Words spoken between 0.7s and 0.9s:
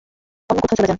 চলে যান।